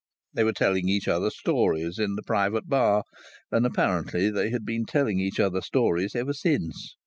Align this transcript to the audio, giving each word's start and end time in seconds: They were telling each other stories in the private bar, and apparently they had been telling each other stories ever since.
They 0.33 0.43
were 0.43 0.51
telling 0.51 0.89
each 0.89 1.07
other 1.07 1.29
stories 1.29 1.99
in 1.99 2.15
the 2.15 2.23
private 2.23 2.67
bar, 2.67 3.03
and 3.51 3.67
apparently 3.67 4.31
they 4.31 4.49
had 4.49 4.65
been 4.65 4.85
telling 4.87 5.19
each 5.19 5.39
other 5.39 5.61
stories 5.61 6.15
ever 6.15 6.33
since. 6.33 6.95